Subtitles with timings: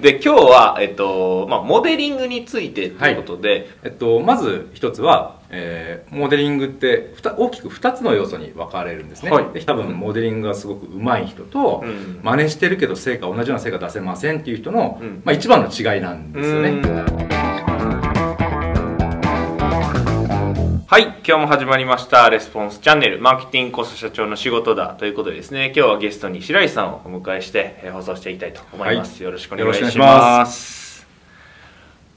[0.00, 9.52] で今日は、えっとまあ、モデリングについてということで、えっと、まず一つは、えーモデリングって大きく2つの要素に分かれるんですね、はい。
[9.52, 12.20] で多分モデリングがすごく上手い人と、うん。
[12.22, 15.22] 真似してるけど成果同じような成果出せませんっていう人の、うん。
[15.24, 16.80] まあ、一番の違いなんですよね、
[20.90, 31.06] はい今日も始まりましたレスポンスチャンネルマーケティングこそ社長の仕事だということでですね今日はゲストに白石さんをお迎えして、えー放送していきたいと思います、はいよろしくお願いします。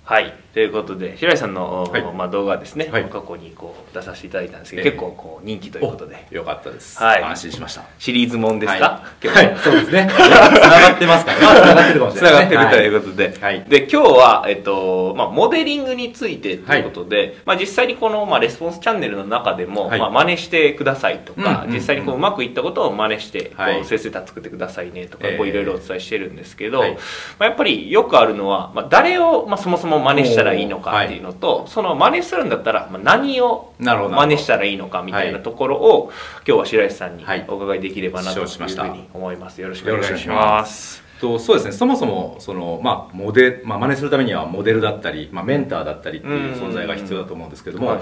[0.06, 2.04] はいということで白石さんの、はい。
[2.14, 3.06] まあ、動画ですね、はい。
[3.06, 4.92] 過去にこう出させていただいたんですけど、ええ。
[4.92, 6.28] 結構こう人気ということで。
[6.32, 7.24] およかったです、はい。
[7.24, 7.84] 安心しました。
[7.98, 10.08] シリーズもんですか、は今日い、はい、そうですね。
[10.14, 12.56] つながってますから、まあ、つながってるかもしつれないね。
[12.56, 13.64] ながってるということで、はい。
[13.64, 20.00] で今日は、えっとまあ、モデリングについてということで、まあ、実際にこの、まあ、レスポンスチャンネルの中でも、はい。
[20.00, 23.76] まあ、真似してくださいとか、うん実際にこううまくいったことを真似して、はい。
[23.78, 26.92] こう先生た作ってくださいねとか、いろいろお伝えしてるんですけど、はい。
[26.92, 26.98] ま
[27.40, 36.12] あ、やっぱりよくあるのは、まあ、誰を、まあ、そもそも真似したらいいのかっていうのと、その真似するんだったら、まあ、何を真似したらいいのかみたいなところを、
[36.48, 37.46] 今日は白石さんにはい。
[37.48, 38.84] お伺いできればなという承知しました。
[38.84, 39.62] ふうに思います。
[39.62, 40.36] よろしくお願いしま。
[40.36, 41.04] ます。
[41.20, 41.72] とそうですね。
[41.72, 48.00] そもそもその、まあ、モデまあ真似するためにはモデルだったり、まあ、メンターだったりっていう存在が必要だと思うんですけども、はい。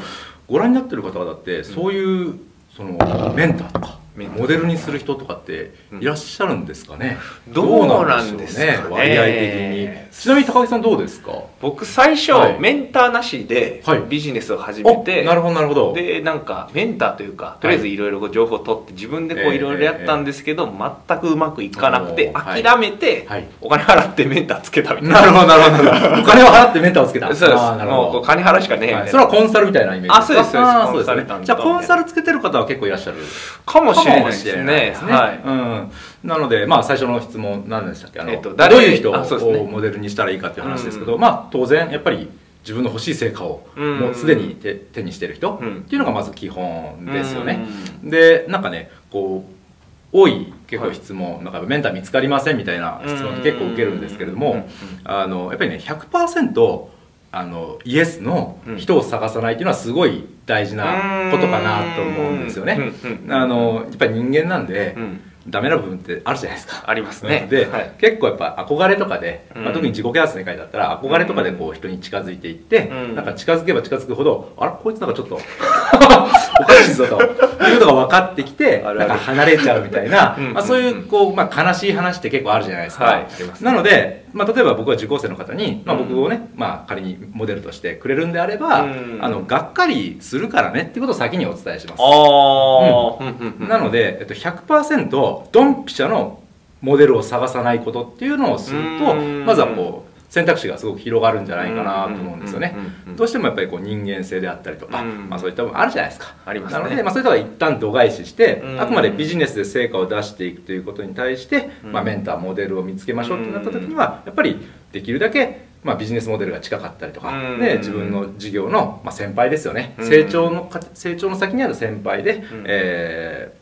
[0.48, 2.40] ご覧になってる方々ってそういう
[2.76, 3.91] そのメンターとかメンター
[4.28, 9.90] モデルにする人とかっていらっしゃるんですかね、 どうなんですかねどうなんでしょう割合的に。
[10.12, 11.32] ちなみに高木さんどうですか？
[11.62, 12.58] 僕最初、はい。
[12.60, 14.02] メンターなしではい。
[14.10, 15.94] ビジネスを始めて、おなるほどなるほど。
[15.94, 17.98] でなんかメンターというかとりあえずい。
[18.02, 20.68] ろいろ情報を取って自分でこうええいろいろやったんですけど、
[21.08, 23.46] 全くうまくいかなくて諦めて、はい。
[23.62, 25.22] お金払ってメンターつけたみたいな。
[25.22, 25.90] なるほどなるほど。
[26.22, 27.28] お金を払ってメンターをつけた。
[27.34, 27.62] そうです。
[27.86, 30.92] もう金払うしかねえみたいそれはコンサルみたいなイメージあそうですそうです。
[30.92, 33.18] コンサルじゃあコンサルつけてる方は結構いらっしゃる
[33.66, 34.64] かもしれないかもしれね。
[34.64, 35.12] ないですね。
[35.12, 35.92] はい、うん、
[36.30, 38.20] なので、まあ、最初の質問何でしたっけ？
[38.20, 41.22] あの、えっと誰どういう人をモデルにしたらいいかっていう話ですけど、うん。
[41.22, 42.30] まあ、当然やっぱり
[42.64, 44.00] 自分の欲しい成果をうん。
[44.00, 47.66] もうすでに手手にしてる人うんっていうのがまず基本ですよね。
[48.06, 54.66] うでなんかねこう多い結構質問、なんかメンター見つかりませんみたいな質問って結構受けるんですけれども、うん。
[55.06, 56.88] あのやっぱりね100%
[57.34, 62.92] あのイエスの人を探さないっていうのはすごい大事なことかなと思うんですよね。
[63.30, 65.22] あのやっぱり人間なんで、うん。
[65.48, 66.84] ダメな部分ってあるじゃないですか。
[66.86, 67.48] ありますね。
[67.50, 67.92] で、はい。
[67.98, 73.16] 結構やっぱ憧れとかで、まあ、うん特に自己啓発の世界だったら憧れとかでこう人に近づいていって、うん。
[73.16, 75.36] なんか近づけば近づくほどあらこいつなんかちょっと
[76.62, 80.54] おかしいぞということが分かってきてなんか離れちゃうみたいなうん。
[80.54, 83.64] まあ、そういうこう、まあ、悲しい話って結構あるじゃないですか、はい。
[83.64, 86.08] なので、まあ、例えば僕は受講生の方に、まあ、うん。
[86.08, 89.20] 僕をね、まあ、仮にモデルとしてくれるんであれば、うん。
[89.22, 92.02] あのがっかりするからねっていうことを先にお伝えします。
[92.02, 93.24] ああ、
[93.60, 93.68] うん。
[93.68, 96.42] なので、えっと、100%ドンピシャの
[96.82, 99.46] モデルを探さないことっていうのをするとうん。
[99.46, 102.74] まずはこう選択肢がすごく広がるんじゃないかなと思うんですよね。
[103.18, 106.34] どうしてもやっぱりこう人間性であったりとか、うんまあ、そういった部分あるじゃないですか。
[106.46, 106.80] ありますね。
[106.80, 114.58] なので、まあ、そういったのは一旦度外視してうんあくまでビジネスで成果を出していくということに対して、うんまあ、メンターモデルを見つけましょうってなった時にはやっぱり
[114.94, 123.62] できるだけまあ、ビジネスモデルが近かったりとか、うんで自分の事業の、まあ、先輩ですよね、うん成長のか成長の先にある先輩で、んえー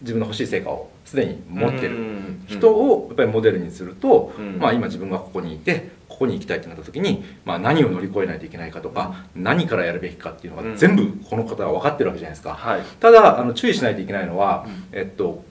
[0.00, 1.96] 自分の欲しい成果をすでに持ってる。
[1.96, 2.44] うん。
[2.46, 4.58] 人をやっぱりモデルにすると、うん。
[4.58, 10.72] まあ、今自分がここにいてここに行きたいってなった時に、まあ、何を乗り越えないといけないかとか、何からやるべきかっていうのうん。
[10.72, 12.52] が全部この方は分かってるわけじゃないですか。
[12.52, 12.82] はい。
[13.00, 14.98] ただあの注意しないといけないのは、うん。
[14.98, 15.42] えっと、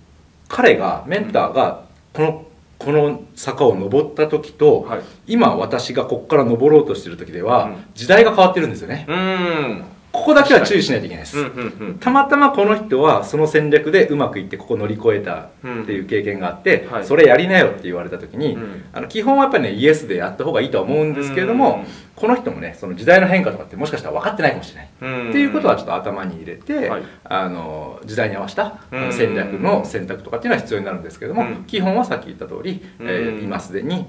[0.48, 2.46] 彼がメンターがこの
[2.78, 5.02] この坂を登った時と、はい。
[5.26, 7.84] 今私がここから登ろうとしてる時では、うん。
[7.96, 9.08] 時代が変わってるんですよね。
[9.10, 9.84] うん
[10.20, 11.40] ここだけは注意しないといけないです。
[11.40, 11.98] うんうんうん。
[12.00, 15.50] たまたまこの人はその戦略でうまくいってここ乗り越えたっ
[15.86, 17.06] ていう経験があって、はい。
[17.06, 18.84] それやりなよって言われた時に、うん。
[18.92, 21.86] あの基本はやっぱりねイエスでやった方がいいとは思うんですけれども、うん。
[22.16, 25.30] この人もねその時代の変化とかってもしかしたら分かってないかもしれない、うん。
[25.30, 27.04] っていうことはちょっと頭に入れて、はい。
[27.24, 28.82] あの時代に合わせた
[29.12, 31.64] 戦略の選択とかっていうのは必要になるんですけれども、うん。
[31.64, 34.06] 基本はさっき言った通り、えーうん今すでに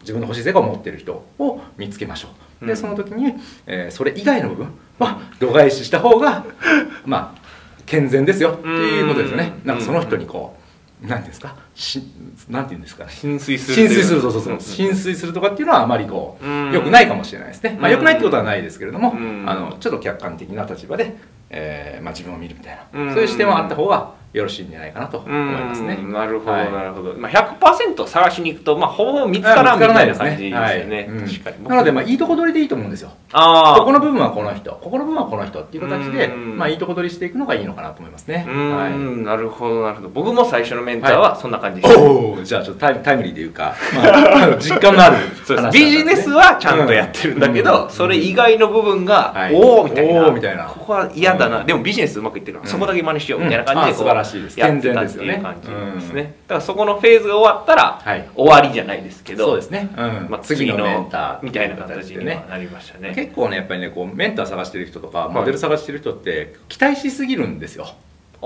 [0.00, 2.30] 自分の欲しい成果を持っている人を見つけましょう。
[2.64, 2.68] うん。
[2.68, 3.34] でその時に、
[3.66, 4.68] えーそれ以外の部分
[4.98, 6.44] は度外視した方が
[7.06, 7.40] まあ
[7.86, 9.52] 健全ですよっていうことですよね。
[9.62, 9.68] うん。
[9.68, 10.56] なんかその人にこ
[11.02, 11.54] う何ですか？
[11.74, 12.02] し
[12.48, 13.10] なんて言うんですかね？
[13.12, 14.60] 浸水する浸水するそうそうそう、ん。
[14.60, 16.72] 浸水するとかっていうのはあまりこううん。
[16.72, 17.92] 良くないかもしれないですね、まあうん。
[17.92, 19.44] 良くないってことはないですけれども、うん。
[19.46, 21.16] あのちょっと客観的な立場で、
[21.50, 23.12] えーまあ、自分を見るみたいな、うん。
[23.12, 25.94] そういう視点はあった方がよろしいんじゃないかなと思いますね。
[25.94, 26.72] うんなるほど、はい。
[26.72, 30.56] なるほど、まあ、100%探しに行くと、まあ、ほぼ見つからんみたいな感じですよね。
[30.56, 30.82] はい。
[30.82, 31.28] うん。
[31.28, 31.64] 確かに。
[31.64, 33.12] なのでまあいいとこ取りでいいと思うんですよ。
[33.32, 34.72] あここの部分はこの人。
[34.72, 36.58] ここの部分はこの人っていう形でうん。
[36.58, 38.44] まあいいとこ取りしていくのがいいのかなと思いますね。
[38.48, 39.24] はい。
[39.24, 40.08] なるほどなるほど。
[40.08, 45.62] 僕も最初のメンターはそんな感じでした、おおじゃあちょっとタイタイムリーというか、まあ、 実感のあるそうです。
[45.62, 47.90] 話だったんビジネスはちゃんとやってるんだけど、うん。
[47.90, 49.54] それ以外の部分が、はい。
[49.54, 50.26] おおみたいな。
[50.26, 50.64] おーみたいな。
[50.64, 52.70] ここは嫌だな、うんでもビジネスうまくいってるから、うん。
[52.72, 54.10] そこだけ真似しようみたいな感じでこう、うん。
[54.10, 58.28] あ素晴らしいですやってたっていう感じですね、だからそこのフェーズが終わったら、はい。
[58.34, 60.26] 終わりじゃないですけどそうですね、うん。
[60.30, 62.36] まあ、次のメンターみたいな形にね。
[62.36, 63.12] はなりましたね。
[63.14, 65.34] 結構ねやっぱりねこうメンター探してる人とかい。
[65.34, 67.86] モデル探してる人って期待しすぎるんですよ、お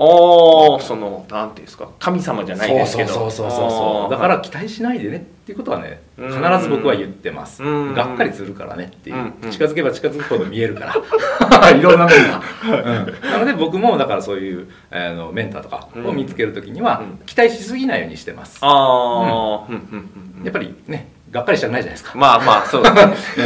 [0.01, 3.09] おそのなんていうんですか神様じゃないですけど。
[3.09, 6.29] そうそうそうそうだから期待しないでねっていうことはねうん。
[6.29, 7.61] 必ず僕は言ってます。
[7.61, 7.93] うん。
[7.93, 9.17] がっかりするからねっていう。
[9.17, 9.33] うん。
[9.43, 9.51] うん。
[9.51, 11.71] 近づけば近づくほど見えるから。
[11.75, 17.25] いろんな面が、うん、なので僕もだからそういうあのメンターとかを見つけるときにはうん。
[17.25, 18.59] 期待しすぎないようにしてます。
[18.61, 19.75] ああ、うん。
[19.75, 22.17] うんうんうんやっぱりねがっかりしたくないじゃないですか。
[22.17, 23.45] まあまあそうですね。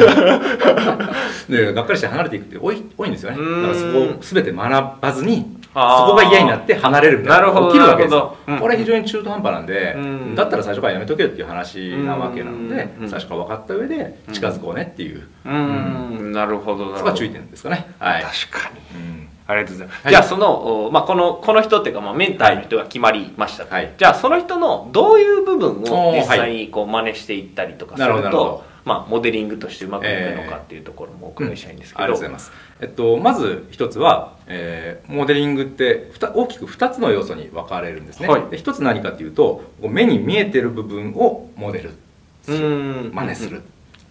[1.65, 3.37] でがっかりして離れていくって多い多いんですよね。
[3.39, 3.61] うん。
[3.63, 7.47] だからそこを全て学ばずにそこが嫌になって離れるみたいな。
[7.47, 8.59] のが起きるわけです。
[8.59, 10.35] これ非常に中途半端なんでうん。
[10.35, 13.09] だったら最初からやめとけよっていう話なわけなのでうん。
[13.09, 15.27] 最初から分かった上で近づこうねっていう。
[15.45, 16.31] うーん。
[16.31, 17.87] なるほどそこが注意点ですかね。
[17.99, 18.23] はい。
[18.23, 18.99] 確かに。
[18.99, 19.29] うん。
[19.45, 20.11] ありがとうございます、はい。
[20.13, 23.65] じゃあその、おまあ、このこの人っていうか、まあ、メンターの人が決まりました。
[23.65, 32.51] と、はいじゃあその人のどういう部分を実際にこう真似していったりとかすなるほるどなるほどとまあ、モデリングとしてうまくいくのかっていうところもお伺いしたいんですけど、ありがとうございます、
[32.81, 38.61] えっと、まず一つは、えーモデリングって大きく2つの要素に分かれるんですね、はい。
[38.61, 41.91] つ何かというと目に見えてる部分をモデル
[42.43, 43.11] するうん。
[43.13, 43.61] 真似する、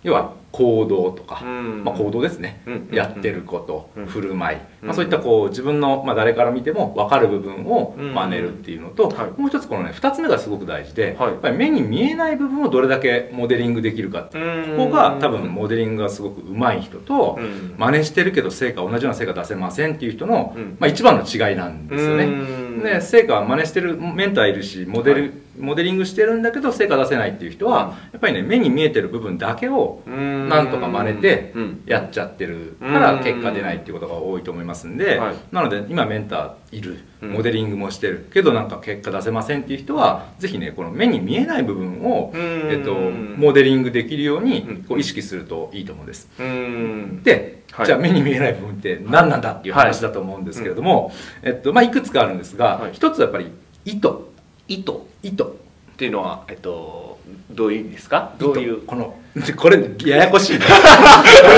[0.02, 1.82] 要は行動とか、うん。
[1.84, 4.06] まあ、行動ですね、うんやってること、うん。
[4.06, 4.86] 振る舞い、うん。
[4.88, 9.40] まあ、そういったこう自分の、まあ、誰から見ても分かる部分を真似るっていうのと、はい。
[9.40, 11.30] もう一つこのね2つ目がすごく大事で、はい。
[11.30, 14.76] やっぱり目に見えない部分をどれだけモデリングできるかっていう。
[14.76, 17.74] ここが多分モデリングがすごく上手い人と、うん。
[17.78, 20.76] 真似してるけど成果同じような成果出せませんっていう人の、うん。
[20.78, 22.24] まあ、一番の違いなんですよね。
[22.24, 22.82] うん。
[22.82, 30.48] で成果は真似してるメンターいるしモデル、はいモデリングしてるんだけど成果出せないっていう人は、やっぱりね目に見えてる部分だけをうん。
[30.48, 31.82] なんとか真似てうん。
[31.86, 35.34] やっちゃってるから結果出ないっていうことが多いと思いますんで、はい。
[35.52, 37.32] なので今メンターいるうん。
[37.32, 42.40] モデリングもしてるけどなんか結果出せませんっていう人はぜひねこの目に見えない部分を、うん。
[42.70, 44.84] えっと、モデリングできるようにうん。
[44.84, 46.28] こう意識するといいと思うんです。
[46.38, 47.22] うん。
[47.22, 47.86] で、はい。
[47.86, 51.12] じゃあ目に見えない部分って何なんだっていう話だと思うんですけれども、
[51.42, 52.92] えっとまあ、いくつかあるんですが、はい。
[52.92, 53.50] 一つはやっぱり
[53.84, 54.31] 意図
[54.72, 54.92] 意図
[55.22, 57.18] 意図っていうのは、えっと、
[57.50, 58.34] どういう意味ですか？
[58.38, 58.82] どういう？
[58.82, 59.14] この
[59.56, 60.60] これややこしいね。
[60.60, 60.74] これ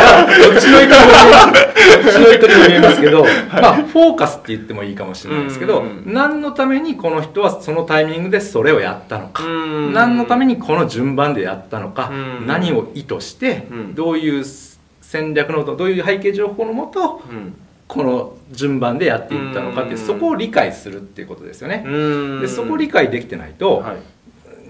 [0.01, 6.03] はどっちの意図にも見えますどっちの意図にも見えますけどまあフォーカスって言ってもいいかもしれないですけどうん。
[6.07, 9.45] 何のためにこの人はそのタイミングでそれをやったのか。
[9.45, 9.93] うん。
[9.93, 12.11] 何のためにこの順番でやったのか。
[12.13, 12.47] うん。
[12.47, 13.95] 何を意図してうん。
[13.95, 14.45] どういう
[15.01, 17.57] 戦略のどういう背景情報のもとうん
[17.95, 21.85] この順番でやっていったのかってそこを理解するっていうことですよね。
[21.87, 22.41] うん。
[22.41, 23.97] でそこを理解できてないと、はい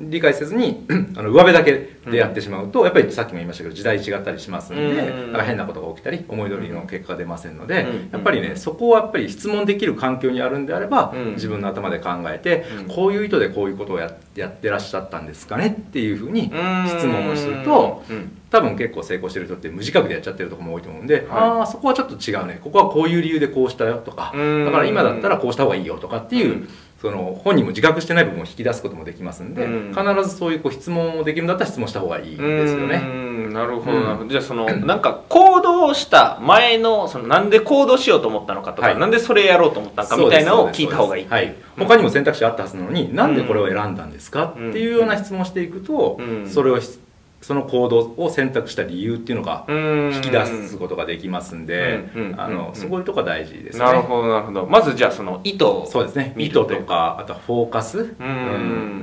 [0.01, 0.87] 理解せずに
[1.17, 5.33] あの上辺だけでやってしまうと、やっぱりさっきも言いましたけど時代違ったりしますんで、うん。
[5.33, 8.11] なんか変なことが起きたり思い通りの結果が出ませんので、うん。
[8.13, 11.33] やっぱりねそこはやっぱり質問できる環境にあるんであれば、うん。
[11.35, 12.95] 自分の頭で考えて、うん。
[12.95, 16.87] こういう意図でこういうことをややってらっしゃったんですかねっていうふうにうん。
[16.89, 18.39] 質問をするとうん。
[18.51, 21.27] 多分結構成功してる人って無自覚でやっちゃってるところも多いと思うんで、はい。
[21.29, 22.61] ああそこはちょっと違うね。
[22.63, 24.65] ここはこういう理由でこうしたよとか、うん。
[24.65, 26.69] だから今だったらこうした方がいいよとかっていう、うん
[27.05, 29.95] その本人も自覚してない部分を引き出すこともできますんで、うん。
[29.95, 33.03] 必ずそういうこう質問をできるんだったら質問した方がいいですよね。
[33.05, 33.07] う
[33.51, 34.29] んなるほどうん。
[34.31, 38.99] じゃあそのなんか行動した前のそのなんで行動しようと思ったのかとか、はい。
[38.99, 41.27] なんでそれやろうと思ったのかみたいなのを聞いた方がいい。
[41.29, 46.49] はい、他にも選択肢あったはずなのに、なんでこれを選んだんですかうんっていうような質問をしていくと、うん。
[46.49, 46.99] それをし
[47.45, 52.09] その行動を選択した理由っていうのが引引き出すことができますんで、
[52.39, 53.85] あのうんそういうとこが大事ですね。
[53.85, 54.65] なるほどなるほど。
[54.65, 56.35] まずじゃあその意図をそうですね。
[56.39, 58.15] 意図とかあとはフォーカス、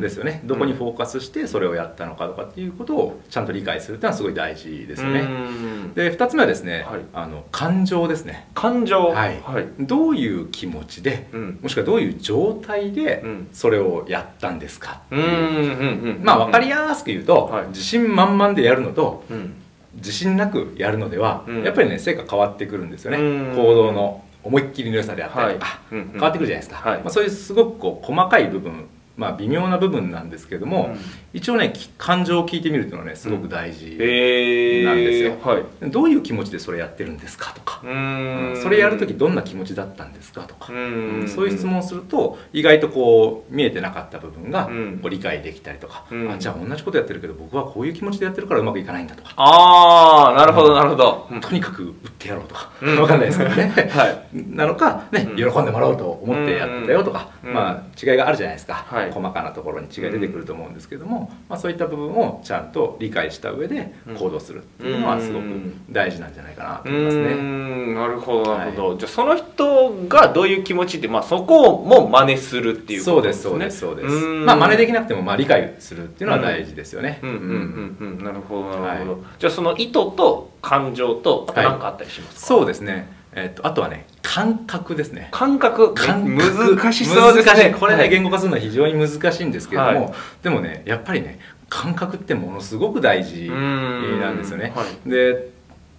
[0.02, 0.42] ですよね。
[0.44, 5.20] どこにフォーカスしてそれをやったのかとかっていうことをちゃんと理解するっていうのはすごい大事ですよね。
[5.20, 5.94] うん。
[5.94, 7.02] で2つ目はですね、はい。
[7.14, 8.48] あの感情ですね。
[8.56, 9.10] 感情。
[9.10, 9.40] はい。
[9.42, 9.68] はい。
[9.80, 11.60] どういう気持ちでうん。
[11.62, 13.48] もしくはどういう状態でうん。
[13.54, 17.68] それをやったんですかっていう、うんまあ分かりやすく言うと、はい。
[17.68, 19.54] 自信満々でやるのとうん。
[19.96, 21.64] 自信なくやるのでは、うん。
[21.64, 23.22] やっぱりね成果変わってくるんですよね、う
[23.52, 23.56] ん。
[23.56, 25.58] 行動の思いっきりの良さであったりはい。
[25.92, 26.10] うんうん。
[26.14, 27.00] 変わってくるじゃないですか、はい。
[27.00, 28.88] まあ、そういうすごくこう細かい部分
[29.22, 31.00] まあ微妙な部分なんですけども、うん。
[31.34, 35.38] 一応ねき感情を聞いてみるっていうのはねすごく大事、えー、なんですよ。
[35.42, 35.92] はい。
[35.92, 37.82] どういう気持ちでそれやってるんですかとか。
[37.84, 38.62] う、ーん。
[38.62, 41.28] それやる時どんな気持ちだったんですかとか、うーん。
[41.28, 45.00] そういう質問をすると意外とこう見えてなかった部分がうん。
[45.01, 46.32] こう理解できたりとか、うん。
[46.32, 53.00] あじゃあ同じことやってるけど僕はこういう気持ちでやってるからうまくいかないんだとか、ああなるほどなるほど、うんとにかく売ってやろうとか、うん。
[53.00, 54.28] わかんないですけどね、 はい。
[54.34, 55.36] なのか、ねうん。
[55.36, 57.54] 喜んでもらおうと思ってやってたよとか、うん。
[57.54, 65.46] まあ、違いがあるじゃないですか、はい細かなところに違い出てくると思うんですけども、まあ、そういった部分をちゃんと理解した上で行動するっていうのはすごく
[65.89, 67.94] 大事なんじゃないかなとう思いますね。
[67.94, 73.50] なるほどなるほど、じゃあその人がどういう気持ちで、まあ、そこをも真似するっていうことですすね。
[73.50, 77.20] そうですそうですまあ真似できなくてもまあ理解するっていうのは大事ですよね。
[77.22, 77.30] うん。
[77.30, 78.24] うんうんうん。
[78.24, 79.22] なるほどなるほど、はい。
[79.39, 85.30] じゃあその意図と感情とあとはい何かあったりしますか、そうですねえっとあとはね感覚ですね。
[85.32, 85.94] 感覚。
[85.94, 86.76] 感覚。
[86.76, 87.54] 難しそうですね。
[87.54, 87.80] 難しい。
[87.80, 88.10] これね、はい。
[88.10, 94.74] 言語化するのは非常に難しいんですけれども、はでもねやっぱりね感覚ってものすごく大事なんですよね。
[94.76, 95.10] はい。
[95.10, 95.50] で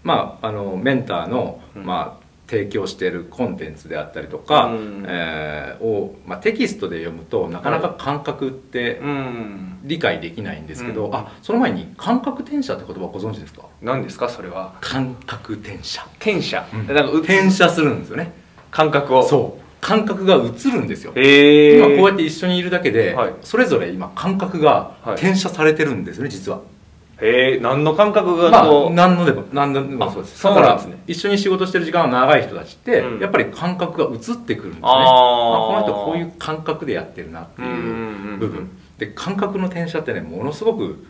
[0.03, 1.85] まああのメンターの、うん。
[1.85, 2.22] まあ
[2.53, 5.07] 提供しているコンテンツであったりとか、うん。
[5.09, 9.79] えーを、まあ、テキストで読むとなかなか感覚ってうん。
[9.85, 11.15] 理解できないんですけど、うん。
[11.15, 13.63] あその前に感覚転写って言葉ご存知ですか？
[13.81, 14.29] 何ですか？
[14.29, 14.75] それは。
[14.83, 16.07] 感覚転写。
[16.19, 16.87] 転写、うん。
[16.87, 18.33] なんかう転写するんですよね。
[18.71, 19.23] 感覚を。
[19.27, 19.63] そう。
[19.81, 21.13] 感覚が映るんですよ。
[21.17, 23.35] 今こうやって一緒にいるだけで、はい。
[23.41, 25.15] それぞれ今感覚がはい。
[25.15, 26.61] 転写されてるんですよね実は
[27.21, 30.43] へえ何の感覚がまこう、あ何のでも何のでもあそうです。
[30.43, 31.03] だからなんですね。
[31.07, 33.21] 一緒に仕事してる時間が長い人たちって、うん。
[33.21, 34.83] やっぱり感覚が映ってくるんですね。
[34.83, 35.03] あー。
[35.03, 38.39] あこの人こういう感覚でやってるなってうんうんうんいううん。
[38.41, 38.71] 部分。
[38.99, 41.05] で感覚の転写ってねものすごく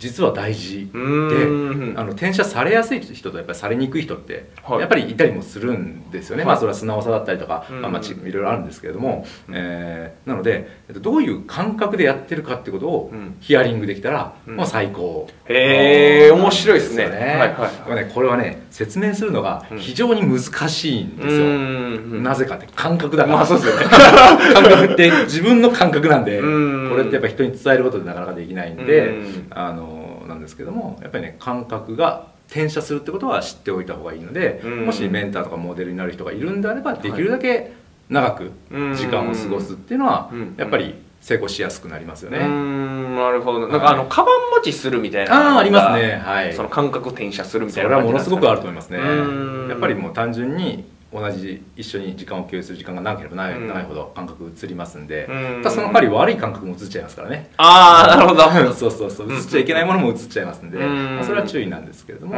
[0.00, 0.88] 実は大事。
[0.92, 1.98] うーん。
[1.98, 4.80] あの転写されやすい人とやっぱりされにくい人ってはい。
[4.80, 6.46] やっぱりいたりもするんですよね、はい。
[6.48, 7.82] まあそれは素直さだったりとか、うん。
[7.82, 9.54] まあ、まあちいろいろあるんですけれども、うん。
[9.56, 13.36] えーなのでえっとどういう感覚でやってるかってことをうん。
[13.40, 14.56] ヒアリングできたら、うん。
[14.56, 15.28] もう最高。
[15.46, 17.08] へえ面白いですね。
[17.08, 17.52] なんよはい
[17.90, 18.04] はい。
[18.04, 19.78] ねこれはね説明するのがうん。
[19.78, 23.86] 非常に難しいんですよ、うんなぜかって感覚だから、まあそうですよね。
[24.54, 29.46] 感覚って自分の感覚なんで、うんこれってやっぱ人に伝えることでなかなかできないんで、うん。
[29.50, 34.86] あのなんですけどもやっぱりね感覚が転写するってことは知っておいた方がいいので、うん。
[34.86, 37.72] もしメンターとかモデルになる人がいるんであればできるだけ
[38.08, 38.52] 長く
[38.96, 40.54] 時間を過ごすっていうのはうん。
[40.56, 42.46] やっぱり成功しやすくなりますよね。
[42.46, 43.16] ん。
[43.16, 43.68] なるほど。
[43.68, 46.20] なんかあのカバン持ちするみたいなああありますね。
[46.24, 46.54] はい。
[46.54, 48.98] その感覚転写するみそたいなれはものすごくあるとる思いますね。
[48.98, 49.68] うん。
[49.68, 53.68] やっぱりもう単純に同じ一緒に時間を共有する時間が長ければ長い,、うん。
[53.68, 55.62] 長いほど感覚移りますんで、うん。
[55.62, 57.50] ただその代わり悪い感覚も移っちゃいますからね。
[57.56, 58.42] ああなるほど。
[58.74, 59.32] そうそうそう。
[59.32, 61.16] 移っちゃいけないものも移っちゃいますんで、うん。
[61.16, 62.36] まあ、それは注意なんですけれども、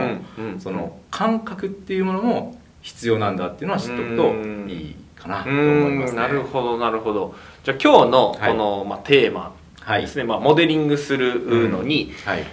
[0.58, 4.34] その感覚っていうものも必要なんだっていうのは知っておくと
[4.68, 6.20] いいかなと思いますね。
[6.20, 7.34] なるほどなるほど。
[7.64, 12.44] じゃあ今日のこの、まあ、テーマはいですね、まあ、モデリングするのに、はい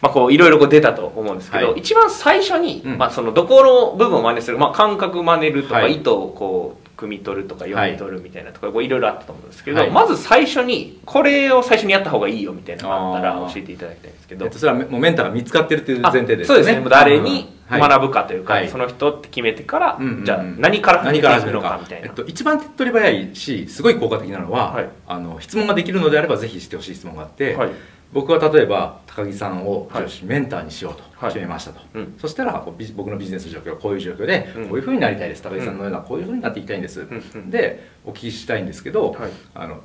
[0.00, 1.80] まあ、こういろいろこう出たと思うんですけど、はい。
[1.80, 2.98] 一番最初に、うん。
[2.98, 5.96] まあ、そのどこの部分を真似する、まあ、感覚真似るとか、はい。
[5.96, 9.90] 意図をこう汲み取るとか読み取るみたいなとか、こういろいろあったと思うんですけど、はい。
[9.90, 16.84] まず最初にこれを最初にやった方がいいよみたいなのがあったら教えていただきたいんですけど、えっと、それはもうメンターが見つかってるっていうあ前提ですそうですね。
[16.88, 17.80] 誰にはい。
[17.80, 18.68] 学ぶかというか、はい。
[18.68, 24.88] その人って決めてから、じゃあ何から始め何ていくのかみたいな、えっと、一番手っ取り早いしすごい効果的なのは、はい。
[25.06, 27.70] あの質問ができるのであればぜひしてほしい質問があって、はい
[28.12, 29.90] 僕は例えば高木さんを
[30.24, 31.32] メンターにしようとはい。
[31.32, 32.14] 決めましたと、うん。
[32.18, 32.64] そしたら
[32.96, 34.68] 僕のビジネス状況はこういう状況で、うん。
[34.68, 35.42] こういうふうになりたいです。
[35.42, 37.06] 高木さんのようなこういうふうになっていきたいんです、
[37.50, 39.30] でお聞きしたいんですけど、はい。
[39.54, 39.80] あの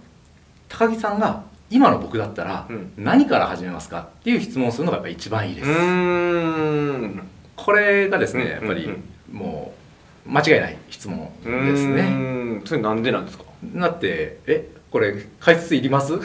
[0.70, 2.94] 高木さんが今の僕だったらうん。
[2.98, 5.78] 何から始めますかっていう質問をするのがやっぱり一番いいです、うー
[7.08, 7.28] ん。
[7.56, 8.50] これがですねうん。
[8.50, 9.04] やっぱりうん。
[9.36, 9.74] も
[10.28, 13.44] う間違いない質問ですね、それなんでなんですか？
[13.76, 16.16] だってえこれ解説いります？
[16.20, 16.22] く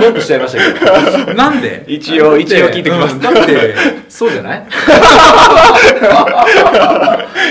[0.00, 0.58] どっとしちゃいました
[1.24, 1.26] け？
[1.26, 1.84] どなんで？
[1.86, 3.14] 一応一応聞いてきます。
[3.14, 3.20] うん。
[3.20, 3.74] だって
[4.08, 4.66] そうじゃない？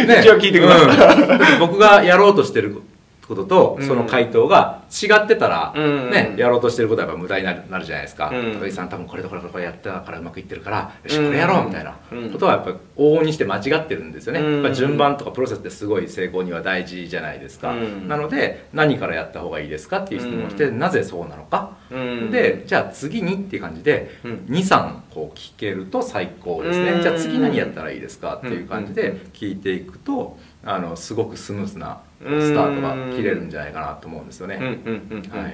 [0.05, 0.85] ね一応聞いてきます。
[1.59, 2.81] 僕がやろうとしてる
[3.31, 3.87] こととうん。
[3.87, 6.11] その回答が違ってたら、うん。
[6.11, 8.59] ね、やろうとしてることはやっぱ無駄になるなるじゃないですか、うん。
[8.59, 11.25] 高木さん多分これとこれとこれやったからうまくいってるからよしうん。
[11.27, 12.29] これやろうみたいなうん。
[12.31, 14.73] ことはやっぱ往々にして間違ってるんですよね、うん。
[14.73, 18.07] 順番とかプロセスってすごい成功には大事じゃないですか、うん。
[18.07, 22.31] なので何からやった方がいいですかっていう質問をして、うなぜそうなのか、うん。
[22.31, 24.45] でじゃあ次にっていう感じでうん。
[24.49, 27.01] 23こう聞けると最高ですね、うん。
[27.01, 28.95] じゃあ次何やったらいいですかっていう感じうん。
[28.95, 34.59] で聞いていくとあのすごくスムーズなスタートが切れるんじゃないかなと思うんですよね。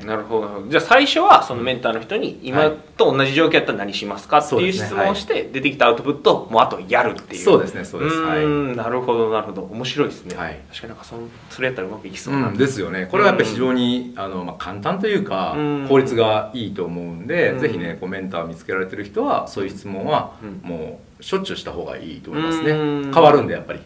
[0.06, 0.66] なるほど。
[0.70, 4.40] じゃあ最初はそのメンターの人に今と同じ状況やったら何しますか？
[4.40, 7.44] っていう質問をして出てきたアウトプットをもうあとやるっていう。
[7.44, 8.16] そうですねそうです。
[8.20, 8.46] はい。
[8.76, 9.64] なるほどなるほど。
[9.64, 10.60] 面白いですね、はい。
[10.70, 13.08] 確かになんかそのそれやったらうまくいきそうな、うん、ですよね。
[13.10, 15.86] これはやっぱり非常に、あのまあ、簡単というか、うん。
[15.88, 17.60] 効率がいいと思うんで、うん。
[17.60, 20.70] ぜひねこうメンターを見つけられてる人はそういう質問はうん。
[20.70, 23.12] もうしょっちゅうした方がいいと思いますね、うん。
[23.14, 23.80] 変わるんでやっぱり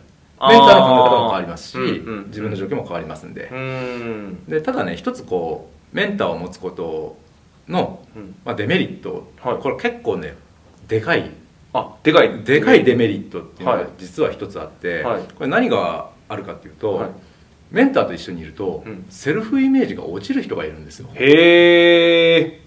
[0.49, 3.49] メンターの考え方も変わりますし、うんうん自分の状況も変わりますんで。
[3.51, 4.45] う、ん。
[4.47, 7.17] でただね一つこうメンターを持つこと
[7.67, 8.35] の、うん。
[8.45, 9.57] まあ、デメリット、はい。
[9.57, 10.35] これ結構ね
[10.87, 11.29] でかい。
[11.73, 12.43] あでかい。
[12.43, 13.89] でかいデメリットっていうのがはい。
[13.97, 15.23] 実は一つあって、はい。
[15.35, 17.09] これ何があるかっていうと、はい。
[17.71, 19.05] メンターと一緒にいると、うん。
[19.09, 21.09] セルフイメージが落ちる人がいるんですよ。
[21.13, 22.61] へえ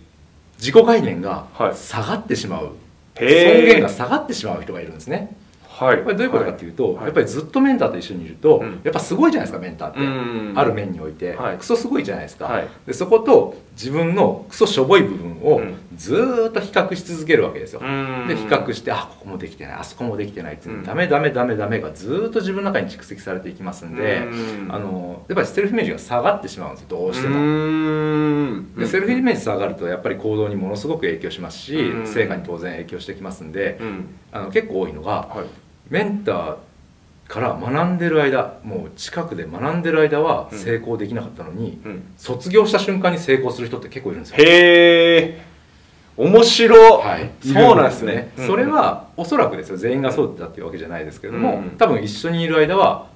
[0.58, 1.74] 自己概念がはい。
[1.74, 2.70] 下がってしまう、
[3.16, 3.26] 尊
[3.66, 5.36] 厳が下がってしまう人がいるんですね
[5.76, 6.02] はい。
[6.02, 7.04] これどういうことかっていうと、はい。
[7.06, 8.80] やっぱりずっとメンターと一緒にいると、うん。
[8.84, 10.52] やっぱすごいじゃないですかメンターって、うん。
[10.54, 11.58] ある面において、はい。
[11.58, 12.68] クソすごいじゃないですか、はい。
[12.86, 18.26] でそこと自分のクソしょぼい部分をうんずーっと比較し続けるわけですよ、うん。
[18.28, 19.74] で比較してあここもできてない。
[19.76, 20.84] あそこもできてないっていう、うん。
[20.84, 24.68] ダメダメダメダメがずーっと自分の中に蓄積されていきますんで、うん。
[24.70, 28.74] あのやっぱりセルフイメージが下がってしまうんですよどうしても、うん。
[28.76, 32.06] でセルフイメージ下がるとやっぱり行動にものすごく影響しますし、うん。
[32.06, 34.04] 成果に当然影響してきますんで、うん。
[34.32, 35.46] あの結構多いのがはい。
[35.90, 36.56] メンター
[37.28, 40.58] から学んでる間もう近くで学んでる間はうん。
[40.58, 42.02] 成功できなかったのに、うん。
[42.16, 44.36] 卒業した瞬間に成功する人って結構いるんですよ。
[44.38, 45.43] へえ
[46.16, 48.32] 面白はい、そうなんですね。
[48.36, 49.76] それはおそらくですよ。
[49.76, 53.06] 全員がそうだっていうわけじゃないですけれども、うん多分一緒にいる間は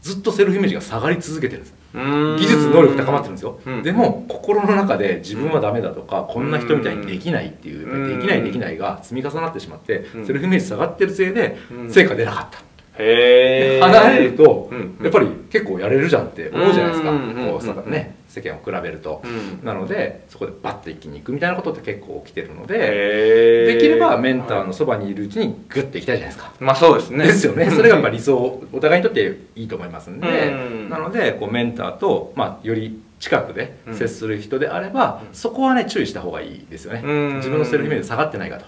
[0.00, 1.74] ずっとセルフイメージが下がり続けてるんです。
[1.94, 3.82] 技技術能力高まってるんですよ、うん。
[3.82, 8.18] でも心の中で自分はダメだとか、こんな人みたいにできないっていう、うん。
[8.18, 10.26] できないできないが積み重なってしまって、うん。
[10.26, 11.90] セルフイメージ下がってるせいでうん。
[11.90, 12.58] 成果出なかった、
[12.98, 14.98] へえ離れると、うん。
[15.02, 19.64] やっぱり結構やれるじゃんって思うじゃないですか、うんこうさうんね、世間を比べると、うん。
[19.64, 26.52] なのでそこでバッと一気に行くみたいなことって結構起きてるので、できればメンターのそばにいるうちにグッと行きたいじゃないですか。
[26.58, 27.26] まあそうですね。
[27.26, 30.50] ですよね、それがやっぱ理想お互いにとっていいと思いますんで、う
[30.86, 30.90] ん。
[30.90, 33.94] なのでこうメンターと、まあ、より近くでうん。
[33.94, 35.34] 接する人であれば、うん。
[35.34, 37.36] そこはね注意した方がいいですよね、うん。
[37.36, 38.64] 自分のセルフイメージ下がってないかと、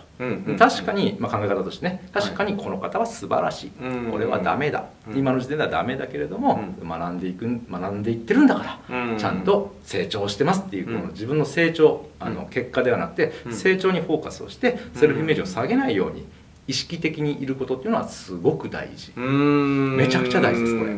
[0.56, 2.08] 確かに、まあ、考え方としてね。
[2.14, 4.12] 確かにこの方は素晴らしい、うん。
[4.12, 5.18] これはダメだ、うん。
[5.18, 9.18] 今の時点ではダメだけれども、う学んでいく学んでいってるんだから、うん。
[9.18, 11.00] ちゃんと成長してますっていう、うん。
[11.00, 12.48] この自分の成長あのうん。
[12.50, 13.52] 結果ではなくて、うん。
[13.52, 16.24] 成長にフォーカスをしてセルフイメージを下げないように
[16.68, 20.94] 意識的にいることっていうのはすごく大事、めちゃくちゃ大事ですこれ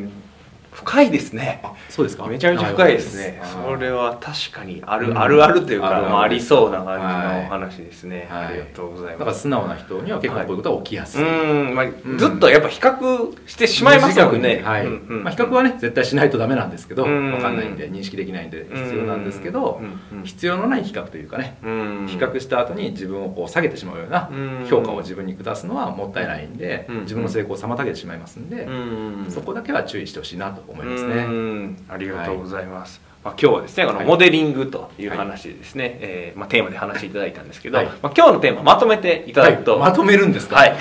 [0.76, 1.60] 深いですね。
[1.64, 2.26] あそうですか。
[2.26, 3.40] めちゃめちゃ深いですね。
[3.42, 5.18] あそれは確かにある、うん。
[5.18, 8.44] あるあるというかまあ、ありそうな感じはいのお話ですね、はい。
[8.46, 12.18] ありがとうございだからます素直な人には結構こういうことが起きやすい、うん、まあん。
[12.18, 14.48] ずっとやっぱ比較してしまいますもんね。
[14.48, 14.62] 短くに。
[14.62, 14.86] はい。
[14.86, 17.32] うんうんまあ、比較はね絶対しないとダメなんですけど、うん。
[17.32, 19.80] 分かんないんで認識できないんで必要なんですけど、
[20.24, 22.06] 必要のない比較というかね、うん。
[22.06, 24.66] 比較した後に自分をこう下げてしまうようなうん。
[24.68, 29.26] 評価を自分に下すのはもったいないんで、うん自分の成功を妨げてしまいますんで、うん。
[29.30, 31.22] そこだけは注意してほしいなと思いますうね。
[31.24, 31.76] ん。
[31.88, 37.86] ありがとうございます、まあ、今日はですねこのはいモデリングという話でですね、えーまあ、テーマで話していただいたんですけど、はい。
[37.86, 40.56] まあ、今日のテーマまとめていただくと、はい、まとめるんですか？
[40.56, 40.76] はい。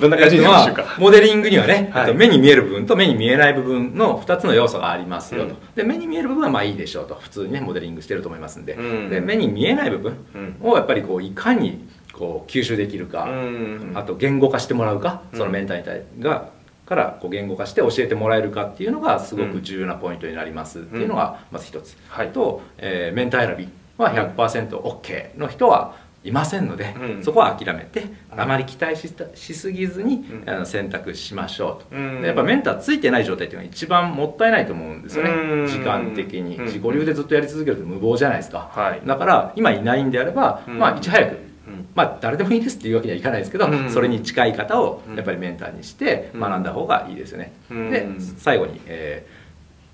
[0.00, 0.82] どんな感じでしょうか？
[0.82, 2.02] まあモデリングにはね、はい。
[2.02, 5.56] えっと目に見える部分と目に見えない部分の2つの要素がありますよと、うん。
[5.74, 7.14] で目に見える部分はまあいいでしょうと。
[7.16, 9.10] 普通にねモデリングしてると思いますんで,、うん。
[9.10, 10.56] で目に見えない部分うん。
[10.70, 13.92] をやっぱりこういかにこう吸収できるか、うん。
[13.94, 16.50] あと言語化してもらうか、うんそのメンターが
[16.86, 22.28] からこう言語化して教えてもらえるかっていうのがすごく重要なポイントになりますっていうのがまず一つ、はい。
[22.30, 23.68] と、えーメンター選び
[23.98, 27.24] は 100%OK の人はいませんので、うん。
[27.24, 28.40] そこは諦めてうん。
[28.40, 30.50] あまり期待ししすぎずに、うん。
[30.50, 35.66] あの選択しましょうと、うやっぱメンターついてない状態っていうのが一番もったいないと思うんですよね、うん。
[35.66, 36.64] 時間的に、うん。
[36.66, 39.02] 自己流でずっとやり続けると無謀じゃないですか、はい。
[39.06, 40.78] だから今いないんであれば、うん。
[40.78, 41.51] まあいち早くうん
[41.94, 43.90] まあ誰でもいいですっていうわけにはいかないですけど、うん。
[43.90, 45.16] それに近い方をうん。
[45.16, 46.40] やっぱりメンターにしてうん。
[46.40, 47.90] 学んだ方がいいですよね、うん。
[47.90, 48.06] で
[48.38, 49.41] 最後に、えー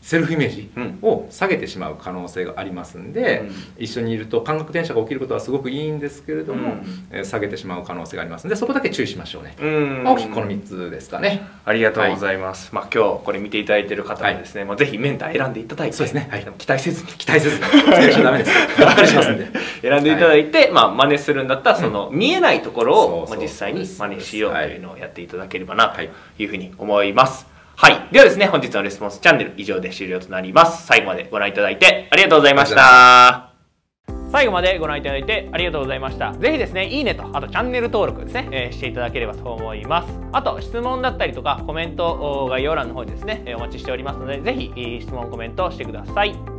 [0.00, 0.98] セルフイメージうん。
[1.02, 3.84] を下げてしまう可能性がありますんで、うん。
[3.84, 7.06] 一緒にいると感覚転写が起きることはすごくいいんですけれども、うん。
[7.10, 10.04] えー下げてしまう可能性がありますんでそこだけ注意しましょうね、うん。
[10.04, 11.42] まあ大きくこの3つですかね。
[11.64, 16.28] ありがとうございます、まあ今日これ見ていただいている方はですね、まあ、ぜひメンター選んでいただいてそうですね。
[16.30, 16.46] はい。
[16.56, 17.08] 期待せずに。
[17.12, 17.62] 期待せずに。
[18.22, 18.80] ダメです。
[18.80, 19.46] がっかりしますんで。
[19.82, 26.10] 選んでいただいて、まあ真似するんだったらその見えないところを、まあ、実際に真似しようというのをやっていただければなとはい。
[26.38, 27.46] いうふうに思います。
[27.80, 28.08] はい。
[28.12, 30.84] ではですね、本日のレスポンスチャンネル以上で終了となります。
[30.84, 33.52] 最後までご覧いただいてありがとうございました。
[34.32, 46.57] 最後までご覧いただいてありがとうございましたぜひですねいいねとあとチャンネル登録ですね、えー、していただければと思いますあと質問だったりとかコメント概要欄の方にですねお待ちしておりますのでぜひ質問コメントしてください